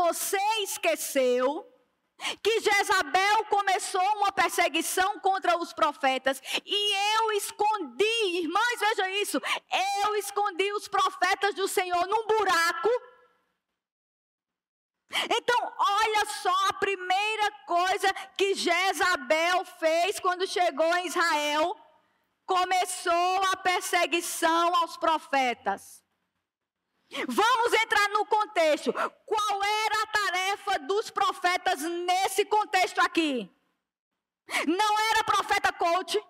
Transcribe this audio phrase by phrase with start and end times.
[0.00, 1.66] você esqueceu
[2.42, 9.40] que Jezabel começou uma perseguição contra os profetas e eu escondi, irmãs, veja isso,
[10.04, 12.88] eu escondi os profetas do Senhor num buraco.
[15.28, 21.76] Então, olha só a primeira coisa que Jezabel fez quando chegou em Israel:
[22.46, 26.02] começou a perseguição aos profetas.
[27.26, 28.92] Vamos entrar no contexto.
[29.26, 33.50] Qual era a tarefa dos profetas nesse contexto aqui?
[34.66, 36.22] Não era profeta coach.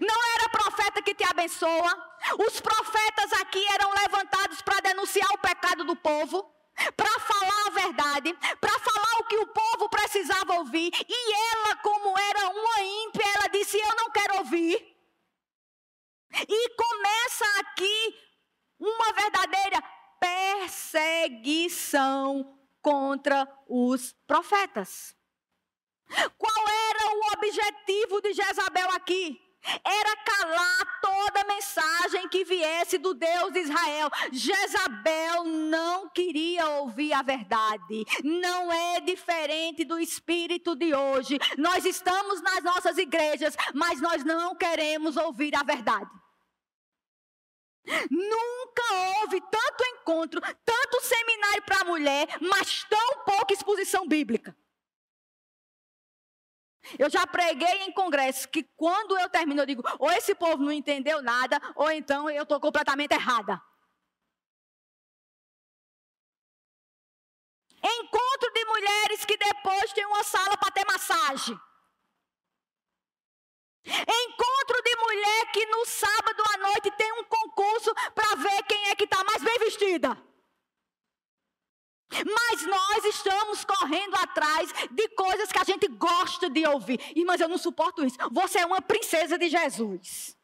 [0.00, 2.16] Não era profeta que te abençoa.
[2.46, 6.48] Os profetas aqui eram levantados para denunciar o pecado do povo,
[6.96, 10.92] para falar a verdade, para falar o que o povo precisava ouvir.
[11.08, 14.96] E ela, como era uma ímpia, ela disse: Eu não quero ouvir.
[16.48, 18.25] E começa aqui
[18.86, 19.82] uma verdadeira
[20.20, 25.14] perseguição contra os profetas.
[26.38, 29.38] Qual era o objetivo de Jezabel aqui?
[29.84, 34.10] Era calar toda mensagem que viesse do Deus de Israel.
[34.30, 38.04] Jezabel não queria ouvir a verdade.
[38.22, 41.36] Não é diferente do espírito de hoje.
[41.58, 46.10] Nós estamos nas nossas igrejas, mas nós não queremos ouvir a verdade.
[48.10, 48.82] Nunca
[49.20, 54.56] houve tanto encontro, tanto seminário para mulher, mas tão pouca exposição bíblica.
[56.98, 60.72] Eu já preguei em congressos que quando eu termino, eu digo, ou esse povo não
[60.72, 63.60] entendeu nada, ou então eu estou completamente errada.
[67.82, 71.58] Encontro de mulheres que depois tem uma sala para ter massagem.
[73.84, 78.96] Encontro de mulher que no sábado à noite tem um concurso para ver quem é
[78.96, 80.20] que está mais bem vestida.
[82.56, 86.98] Mas nós estamos correndo atrás de coisas que a gente gosta de ouvir.
[87.14, 88.16] Irmãs, eu não suporto isso.
[88.32, 90.34] Você é uma princesa de Jesus.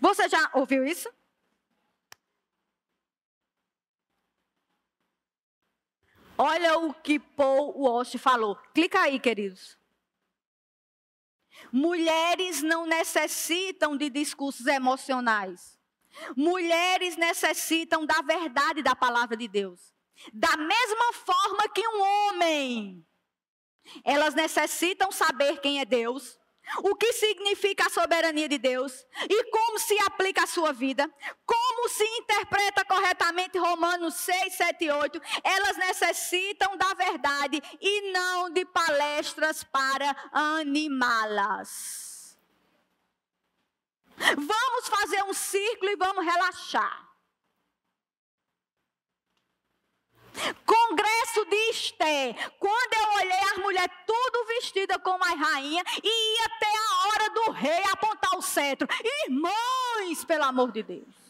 [0.00, 1.12] Você já ouviu isso?
[6.38, 8.56] Olha o que Paul Walsh falou.
[8.74, 9.76] Clica aí, queridos.
[11.70, 15.78] Mulheres não necessitam de discursos emocionais.
[16.34, 19.92] Mulheres necessitam da verdade da palavra de Deus.
[20.32, 23.06] Da mesma forma que um homem.
[24.04, 26.38] Elas necessitam saber quem é Deus,
[26.78, 31.12] o que significa a soberania de Deus e como se aplica à sua vida,
[31.44, 35.20] como se interpreta corretamente Romanos 6, 7 e 8.
[35.42, 42.02] Elas necessitam da verdade e não de palestras para animá-las.
[44.16, 47.11] Vamos fazer um círculo e vamos relaxar.
[50.64, 52.34] Congresso de Esté.
[52.58, 57.30] Quando eu olhei as mulheres tudo vestida como as rainhas e ia até a hora
[57.30, 58.88] do rei apontar o cetro.
[59.26, 61.22] Irmãs, pelo amor de Deus.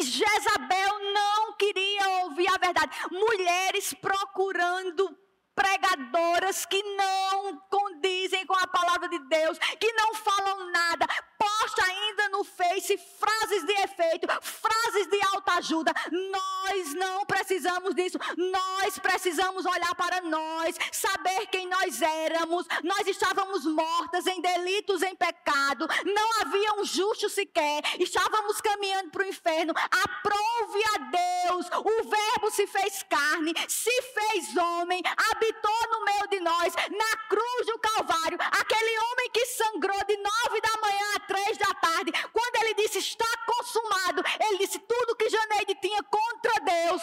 [0.00, 2.96] Jezabel não queria ouvir a verdade.
[3.10, 5.16] Mulheres procurando
[5.54, 11.06] pregadoras que não condizem com a palavra de Deus, que não falam nada,
[11.48, 15.92] posta ainda no Face frases de efeito, frases de alta ajuda.
[16.10, 18.18] Nós não precisamos disso.
[18.36, 22.66] Nós precisamos olhar para nós, saber quem nós éramos.
[22.82, 25.86] Nós estávamos mortas em delitos, em pecado.
[26.04, 27.82] Não havia um justo sequer.
[27.98, 29.72] Estávamos caminhando para o inferno.
[29.76, 31.66] Aprove a Deus.
[31.84, 37.66] O Verbo se fez carne, se fez homem, habitou no meio de nós, na cruz
[37.66, 38.38] do Calvário.
[38.40, 42.98] Aquele homem que sangrou de nove da manhã a três da tarde, quando ele disse
[42.98, 47.02] está consumado, ele disse tudo que Janeide tinha contra Deus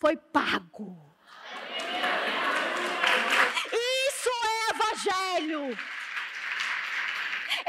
[0.00, 1.14] foi pago.
[3.72, 5.78] Isso é evangelho.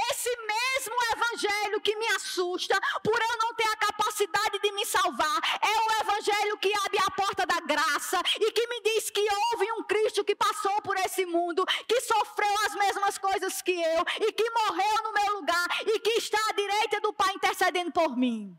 [0.10, 5.40] Esse mesmo evangelho que me assusta, por eu não ter a capacidade de me salvar,
[5.62, 9.72] é o evangelho que abre a porta da graça e que me diz que houve
[9.74, 14.32] um Cristo que passou por esse mundo, que sofreu as mesmas coisas que eu e
[14.34, 18.58] que morreu no meu lugar e que está à direita do Pai intercedendo por mim.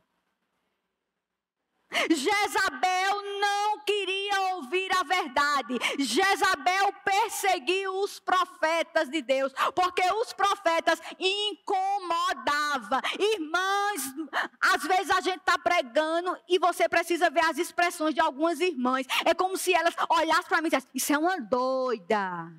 [2.10, 5.78] Jezabel não queria ouvir a verdade.
[5.98, 13.00] Jezabel perseguiu os profetas de Deus, porque os profetas incomodavam.
[13.18, 14.14] Irmãs,
[14.60, 19.06] às vezes a gente está pregando e você precisa ver as expressões de algumas irmãs.
[19.24, 22.52] É como se elas olhassem para mim e dissessem: Isso é uma doida.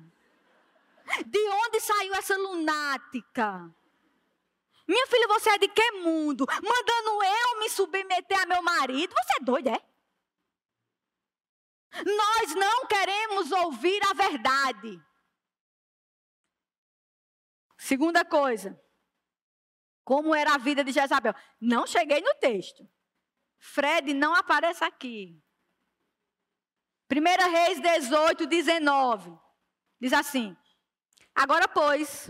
[1.26, 3.70] De onde saiu essa lunática?
[4.90, 6.44] Minha filha, você é de que mundo?
[6.48, 9.14] Mandando eu me submeter a meu marido.
[9.14, 9.80] Você é doido, é?
[12.04, 15.00] Nós não queremos ouvir a verdade.
[17.78, 18.82] Segunda coisa,
[20.02, 21.36] como era a vida de Jezabel?
[21.60, 22.84] Não cheguei no texto.
[23.60, 25.40] Fred não aparece aqui.
[27.08, 29.38] 1 Reis 18, 19.
[30.00, 30.56] Diz assim:
[31.32, 32.28] Agora, pois,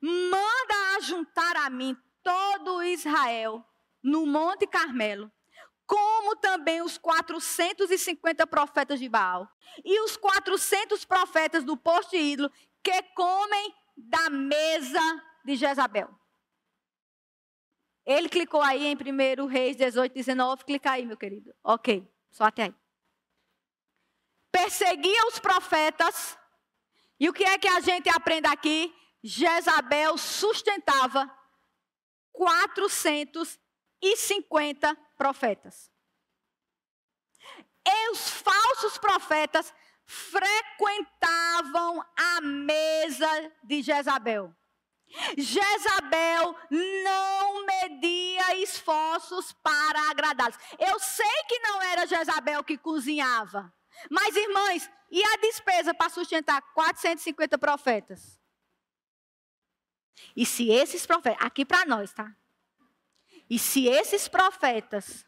[0.00, 3.64] manda ajuntar a mim todo Israel
[4.02, 5.30] no Monte Carmelo,
[5.86, 9.48] como também os 450 profetas de Baal
[9.84, 12.50] e os 400 profetas do posto ídolo
[12.82, 15.00] que comem da mesa
[15.44, 16.08] de Jezabel.
[18.04, 20.64] Ele clicou aí em 1 Reis 18, 19.
[20.64, 21.54] Clica aí, meu querido.
[21.62, 22.74] Ok, só até aí.
[24.50, 26.38] Perseguia os profetas.
[27.20, 28.94] E o que é que a gente aprende aqui?
[29.22, 31.30] Jezabel sustentava
[32.32, 35.92] 450 profetas.
[37.86, 39.72] E os falsos profetas
[40.04, 44.54] frequentavam a mesa de Jezabel.
[45.36, 50.58] Jezabel não media esforços para agradá-los.
[50.78, 53.72] Eu sei que não era Jezabel que cozinhava.
[54.10, 58.38] Mas, irmãs, e a despesa para sustentar 450 profetas?
[60.36, 62.32] E se esses profetas, aqui para nós, tá?
[63.50, 65.26] E se esses profetas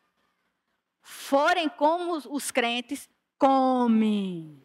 [1.00, 3.08] forem como os crentes,
[3.38, 4.62] comem.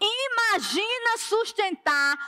[0.00, 2.18] Imagina sustentar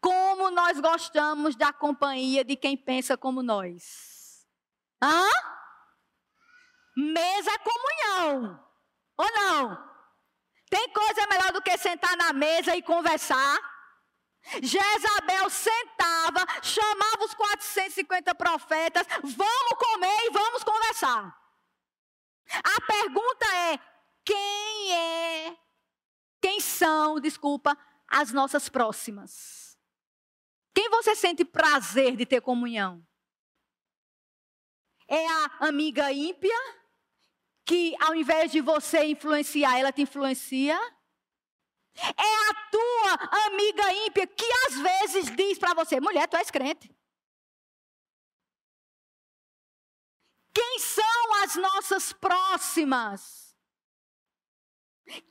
[0.00, 4.46] como nós gostamos da companhia de quem pensa como nós.
[5.02, 5.28] Hã?
[6.96, 8.64] Mesa é comunhão.
[9.16, 9.86] Ou não?
[10.68, 13.58] Tem coisa melhor do que sentar na mesa e conversar?
[14.62, 21.36] Jezabel sentava, chamava os 450 profetas, vamos comer e vamos conversar.
[22.62, 23.78] A pergunta é:
[24.24, 25.56] quem é,
[26.40, 27.76] quem são, desculpa,
[28.08, 29.55] as nossas próximas?
[30.96, 33.06] Você sente prazer de ter comunhão?
[35.06, 36.58] É a amiga ímpia,
[37.66, 40.74] que ao invés de você influenciar, ela te influencia?
[41.94, 46.90] É a tua amiga ímpia que às vezes diz para você: mulher, tu és crente.
[50.54, 53.54] Quem são as nossas próximas?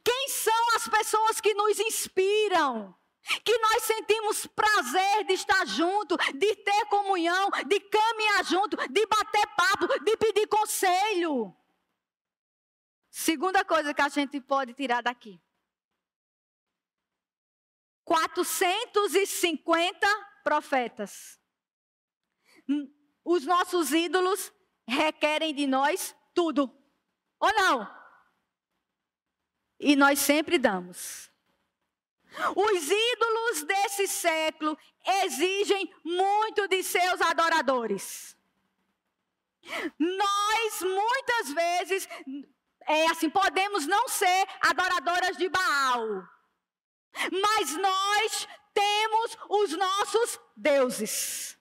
[0.04, 2.96] Quem são as pessoas que nos inspiram?
[3.44, 9.48] Que nós sentimos prazer de estar junto, de ter comunhão, de caminhar junto, de bater
[9.56, 11.56] papo, de pedir conselho.
[13.10, 15.42] Segunda coisa que a gente pode tirar daqui.
[18.04, 20.08] 450
[20.44, 21.40] profetas.
[23.24, 24.52] Os nossos ídolos
[24.88, 26.70] requerem de nós tudo.
[27.40, 27.88] Ou não?
[29.80, 31.34] E nós sempre damos.
[32.56, 34.78] Os ídolos desse século
[35.24, 38.36] exigem muito de seus adoradores.
[39.98, 42.08] Nós, muitas vezes,
[42.88, 46.24] é assim, podemos não ser adoradoras de Baal,
[47.32, 51.55] mas nós temos os nossos deuses.